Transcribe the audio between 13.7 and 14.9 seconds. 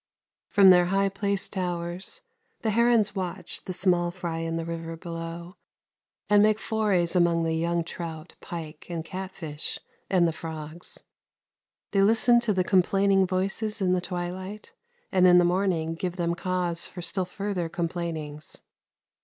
in the twilight